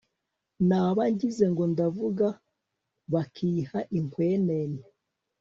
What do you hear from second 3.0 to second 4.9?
bakiha inkwenene